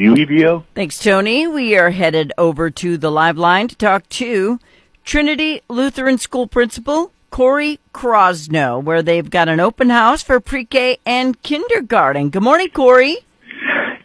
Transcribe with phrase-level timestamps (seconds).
[0.00, 0.64] you, EBO.
[0.74, 1.46] Thanks, Tony.
[1.46, 4.58] We are headed over to the live line to talk to
[5.04, 11.40] Trinity Lutheran School Principal Cory Crosnoe, where they've got an open house for pre-K and
[11.42, 12.30] kindergarten.
[12.30, 13.18] Good morning, Cory.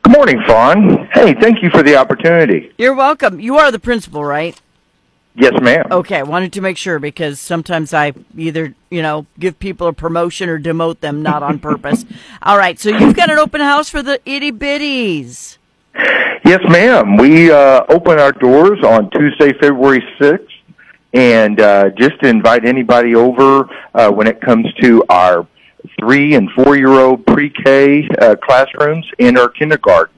[0.04, 1.08] Good morning, Fawn.
[1.14, 2.72] Hey, thank you for the opportunity.
[2.78, 3.40] You're welcome.
[3.40, 4.60] You are the principal, right?
[5.34, 5.88] Yes, ma'am.
[5.92, 9.94] Okay, I wanted to make sure because sometimes I either, you know, give people a
[9.94, 12.06] promotion or demote them not on purpose.
[12.42, 15.58] All right, so you've got an open house for the itty bitties.
[15.96, 17.18] Yes, ma'am.
[17.18, 20.48] We uh, open our doors on Tuesday, February 6th,
[21.14, 25.48] and uh, just to invite anybody over uh, when it comes to our
[26.00, 30.14] three and four year old pre K uh, classrooms and our kindergarten.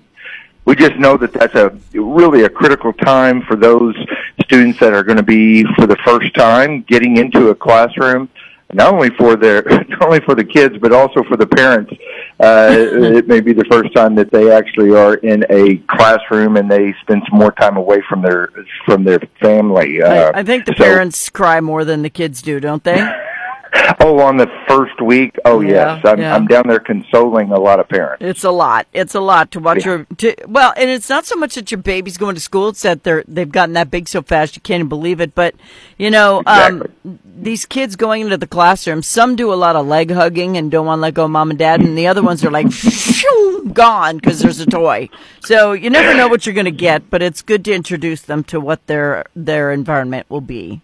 [0.66, 3.96] We just know that that's a really a critical time for those
[4.44, 8.30] students that are going to be for the first time getting into a classroom
[8.74, 11.94] not only for their not only for the kids but also for the parents
[12.40, 16.70] uh it may be the first time that they actually are in a classroom and
[16.70, 18.52] they spend some more time away from their
[18.86, 22.42] from their family uh, I, I think the so, parents cry more than the kids
[22.42, 22.98] do don't they
[24.00, 25.36] Oh, on the first week.
[25.44, 26.06] Oh, yeah, yes.
[26.06, 26.36] I'm, yeah.
[26.36, 28.24] I'm down there consoling a lot of parents.
[28.24, 28.86] It's a lot.
[28.94, 29.86] It's a lot to watch yeah.
[29.86, 30.06] your.
[30.18, 33.04] To, well, and it's not so much that your baby's going to school; it's that
[33.04, 35.34] they're they've gotten that big so fast you can't even believe it.
[35.34, 35.56] But
[35.98, 36.92] you know, um, exactly.
[37.06, 40.70] um, these kids going into the classroom, some do a lot of leg hugging and
[40.70, 42.72] don't want to let go of mom and dad, and the other ones are like
[42.72, 45.10] shoo, gone because there's a toy.
[45.42, 48.44] So you never know what you're going to get, but it's good to introduce them
[48.46, 50.82] to what their their environment will be.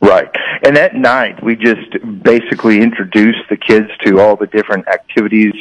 [0.00, 0.30] Right.
[0.64, 1.90] And that night, we just
[2.22, 5.52] basically introduced the kids to all the different activities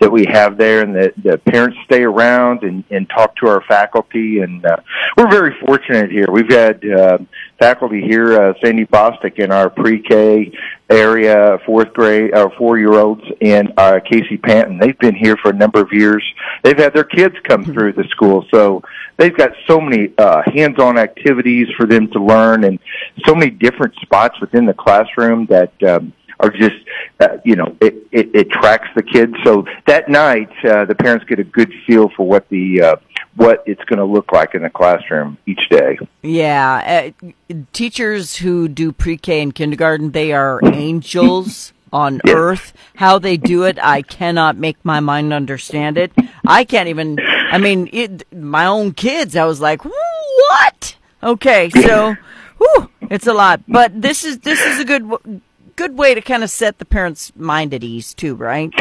[0.00, 3.62] that we have there, and the, the parents stay around and, and talk to our
[3.62, 4.40] faculty.
[4.40, 4.78] And uh,
[5.16, 6.26] we're very fortunate here.
[6.30, 7.18] We've had uh,
[7.60, 10.52] faculty here, uh, Sandy Bostic in our pre-K
[10.90, 14.78] area, fourth grade, or uh, four-year-olds, and uh, Casey Panton.
[14.78, 16.24] They've been here for a number of years.
[16.64, 17.72] They've had their kids come mm-hmm.
[17.74, 18.82] through the school, so
[19.18, 22.78] they've got so many uh, hands-on activities for them to learn, and
[23.26, 25.72] so many different spots within the classroom that.
[25.82, 26.76] Um, are just
[27.18, 31.24] uh, you know it, it it tracks the kids so that night uh, the parents
[31.24, 32.96] get a good feel for what the uh,
[33.38, 35.96] what it's going to look like in the classroom each day.
[36.22, 42.34] Yeah, uh, teachers who do pre-K and kindergarten, they are angels on yeah.
[42.34, 42.72] earth.
[42.96, 46.12] How they do it, I cannot make my mind understand it.
[46.46, 47.18] I can't even.
[47.50, 49.36] I mean, it, my own kids.
[49.36, 50.96] I was like, what?
[51.22, 52.16] Okay, so,
[52.58, 53.62] whew, it's a lot.
[53.66, 55.42] But this is this is a good
[55.76, 58.72] good way to kind of set the parents' mind at ease too, right?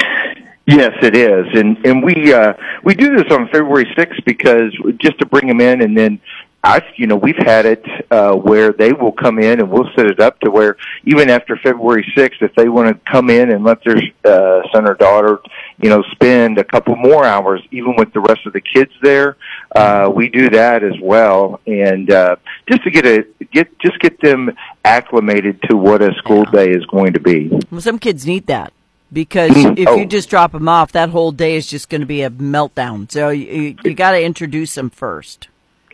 [0.66, 5.18] Yes, it is, and and we uh, we do this on February sixth because just
[5.20, 6.20] to bring them in, and then
[6.64, 10.08] I, you know, we've had it uh, where they will come in and we'll set
[10.08, 13.64] it up to where even after February sixth, if they want to come in and
[13.64, 15.40] let their uh, son or daughter,
[15.80, 19.38] you know, spend a couple more hours, even with the rest of the kids there,
[19.76, 22.36] uh, we do that as well, and uh,
[22.70, 24.50] just to get a get just get them
[24.84, 27.50] acclimated to what a school day is going to be.
[27.70, 28.74] Well, some kids need that
[29.12, 29.78] because mm-hmm.
[29.78, 29.98] if oh.
[29.98, 33.12] you just drop them off, that whole day is just going to be a meltdown.
[33.12, 35.48] So you, you got to introduce them first.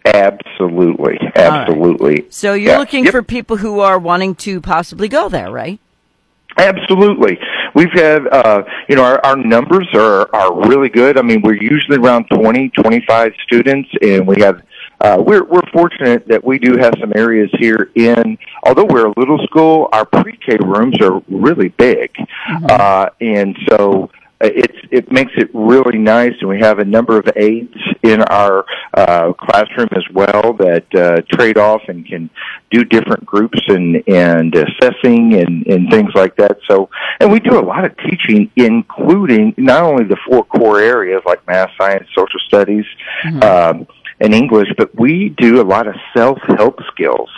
[0.05, 2.13] Absolutely, absolutely.
[2.15, 2.33] Right.
[2.33, 2.77] So you're yeah.
[2.77, 3.11] looking yep.
[3.11, 5.79] for people who are wanting to possibly go there, right?
[6.57, 7.39] Absolutely.
[7.73, 11.17] We've had, uh, you know, our, our numbers are, are really good.
[11.17, 14.61] I mean, we're usually around 20, 25 students, and we have
[15.01, 18.37] uh, we're we're fortunate that we do have some areas here in.
[18.65, 22.65] Although we're a little school, our pre-K rooms are really big, mm-hmm.
[22.69, 24.09] uh, and so
[24.39, 26.33] uh, it's it makes it really nice.
[26.39, 31.21] And we have a number of aides in our uh, classroom as well that uh,
[31.35, 32.29] trade off and can
[32.73, 36.57] do different groups and and assessing and and things like that.
[36.67, 36.89] So,
[37.19, 41.45] and we do a lot of teaching, including not only the four core areas like
[41.47, 42.85] math, science, social studies.
[43.23, 43.43] Mm-hmm.
[43.43, 43.87] Um,
[44.19, 47.29] and English, but we do a lot of self-help skills,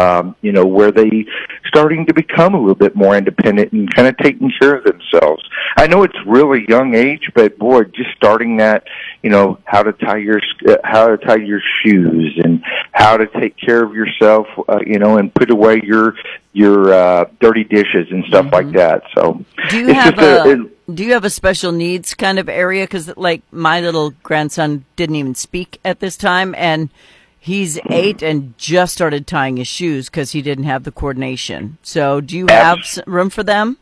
[0.00, 1.26] um, you know, where they
[1.66, 5.42] starting to become a little bit more independent and kind of taking care of themselves.
[5.76, 8.84] I know it's really young age, but boy, just starting that,
[9.22, 13.26] you know, how to tie your uh, how to tie your shoes and how to
[13.26, 16.14] take care of yourself, uh, you know, and put away your
[16.52, 18.54] your uh, dirty dishes and stuff mm-hmm.
[18.54, 19.02] like that.
[19.14, 22.48] So, do you have a, a it, do you have a special needs kind of
[22.48, 22.84] area?
[22.84, 26.90] Because like my little grandson didn't even speak at this time, and
[27.38, 31.78] he's eight and just started tying his shoes because he didn't have the coordination.
[31.82, 33.78] So, do you have room for them?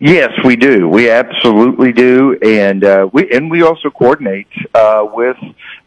[0.00, 0.88] Yes, we do.
[0.88, 5.36] We absolutely do, and uh, we and we also coordinate uh, with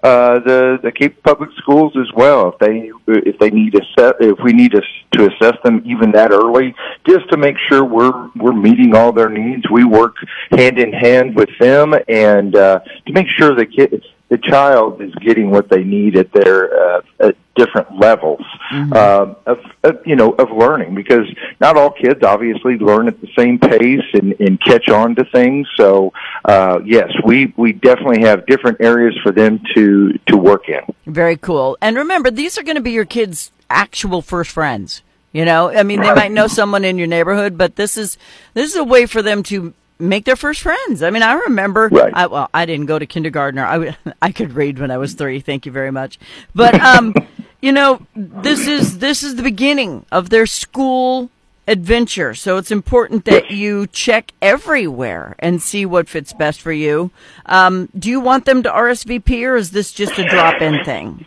[0.07, 2.54] uh, the the Cape Public Schools as well.
[2.54, 6.31] If they if they need assess if we need us to assess them even that
[6.31, 6.74] early,
[7.06, 10.15] just to make sure we're we're meeting all their needs, we work
[10.51, 15.13] hand in hand with them and uh, to make sure the kid the child is
[15.15, 18.94] getting what they need at their uh, at different levels mm-hmm.
[18.94, 21.28] uh, of, of you know of learning because
[21.60, 25.68] not all kids obviously learn at the same pace and, and catch on to things.
[25.75, 26.14] So
[26.46, 30.81] uh, yes, we we definitely have different areas for them to to work in.
[31.06, 31.78] Very cool.
[31.81, 35.02] And remember, these are going to be your kids' actual first friends.
[35.34, 38.18] You know, I mean, they might know someone in your neighborhood, but this is
[38.54, 41.04] this is a way for them to make their first friends.
[41.04, 41.90] I mean, I remember.
[41.90, 42.13] Right.
[42.13, 43.60] I, well, I didn't go to kindergarten.
[43.60, 45.40] I I could read when I was three.
[45.40, 46.20] Thank you very much.
[46.56, 47.13] But um,
[47.62, 51.30] you know, this is this is the beginning of their school
[51.68, 52.33] adventure.
[52.33, 57.12] So it's important that you check everywhere and see what fits best for you.
[57.45, 61.25] Um, do you want them to RSVP, or is this just a drop-in thing?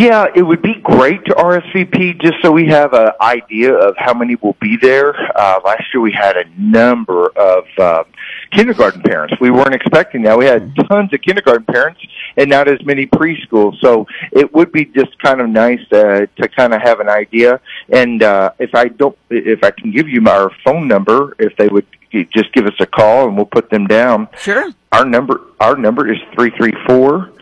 [0.00, 4.12] Yeah, it would be great to RSVP just so we have an idea of how
[4.12, 5.14] many will be there.
[5.38, 8.02] Uh, last year we had a number of uh,
[8.50, 9.34] kindergarten parents.
[9.40, 10.38] We weren't expecting that.
[10.38, 12.00] We had tons of kindergarten parents
[12.36, 13.78] and not as many preschool.
[13.80, 17.60] So it would be just kind of nice to, to kind of have an idea.
[17.88, 21.68] And uh, if I don't, if I can give you our phone number, if they
[21.68, 24.28] would just give us a call and we'll put them down.
[24.38, 24.72] Sure.
[24.92, 27.32] Our number, our number is three three four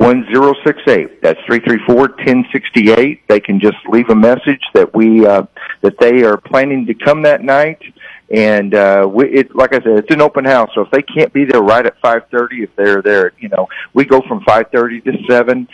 [0.00, 1.20] 1068.
[1.20, 3.20] That's 334-1068.
[3.28, 5.42] They can just leave a message that we, uh,
[5.82, 7.82] that they are planning to come that night.
[8.30, 10.70] And, uh, we, it, like I said, it's an open house.
[10.74, 14.04] So if they can't be there right at 5.30, if they're there, you know, we
[14.04, 15.68] go from 5.30 to 7.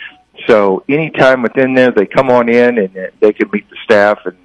[0.47, 4.19] So anytime within there, they come on in and they can meet the staff.
[4.25, 4.37] And,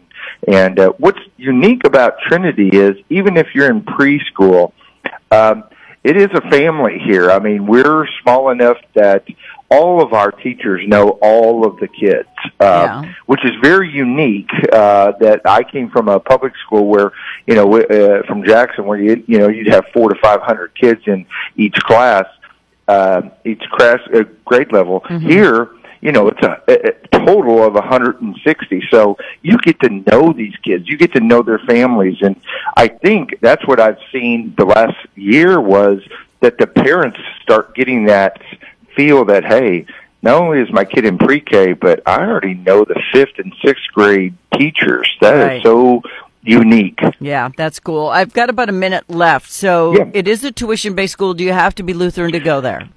[0.47, 4.73] and, uh, what's unique about Trinity is even if you're in preschool,
[5.31, 5.65] um,
[6.05, 7.31] it is a family here.
[7.31, 9.25] I mean, we're small enough that
[9.71, 12.29] all of our teachers know all of the kids,
[12.61, 13.15] uh, yeah.
[13.27, 14.51] which is very unique.
[14.73, 17.13] Uh, that I came from a public school where,
[17.47, 20.75] you know, uh, from Jackson, where you you know you'd have four to five hundred
[20.75, 21.27] kids in
[21.57, 22.27] each class,
[22.89, 25.01] uh, each class uh, grade level.
[25.01, 25.27] Mm-hmm.
[25.27, 25.71] Here,
[26.03, 28.83] you know, it's a, a total of 160.
[28.91, 32.37] So you get to know these kids, you get to know their families, and
[32.77, 36.03] I think that's what I've seen the last year was
[36.41, 38.43] that the parents start getting that
[38.97, 39.87] feel that hey,
[40.23, 43.85] not only is my kid in pre-K, but I already know the fifth and sixth
[43.93, 45.11] grade teachers.
[45.21, 45.57] That right.
[45.57, 46.03] is so
[46.43, 47.01] unique.
[47.21, 48.09] Yeah, that's cool.
[48.09, 49.51] I've got about a minute left.
[49.51, 50.11] So yeah.
[50.13, 51.35] it is a tuition based school.
[51.35, 52.89] Do you have to be Lutheran to go there?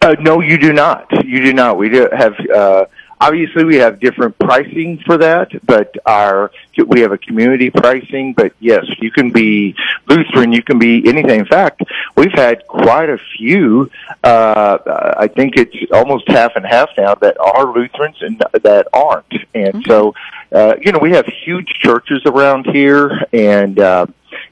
[0.00, 1.10] Uh, no, you do not.
[1.24, 1.78] You do not.
[1.78, 2.84] We do have uh,
[3.20, 6.50] Obviously, we have different pricing for that, but our
[6.86, 8.34] we have a community pricing.
[8.34, 9.74] But yes, you can be
[10.08, 11.40] Lutheran, you can be anything.
[11.40, 11.82] In fact,
[12.16, 13.90] we've had quite a few.
[14.22, 14.78] Uh,
[15.16, 19.32] I think it's almost half and half now that are Lutherans and that aren't.
[19.54, 19.90] And mm-hmm.
[19.90, 20.14] so,
[20.52, 24.06] uh, you know, we have huge churches around here, and uh,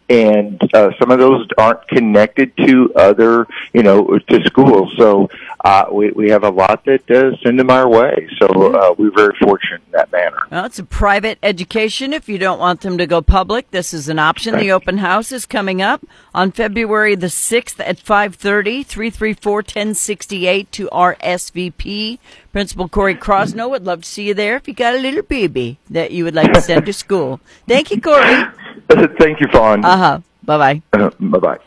[0.09, 4.93] and uh, some of those aren't connected to other, you know, to schools.
[4.97, 5.31] So
[5.65, 8.29] uh, we we have a lot that uh, send them our way.
[8.41, 10.39] So uh, we're very fortunate in that manner.
[10.51, 12.13] Well, it's a private education.
[12.13, 14.55] If you don't want them to go public, this is an option.
[14.55, 14.63] Right.
[14.63, 16.05] The open house is coming up
[16.35, 18.83] on February the sixth at five thirty.
[18.83, 22.19] Three three four ten sixty eight to RSVP.
[22.53, 25.79] Principal Cory Crosnoe would love to see you there if you got a little baby
[25.89, 27.41] that you would like to send to school.
[27.69, 28.45] Thank you, Cory.
[29.19, 29.85] Thank you, Fawn.
[29.85, 30.21] Uh huh.
[30.43, 30.83] Bye bye.
[30.93, 31.59] Uh, bye bye.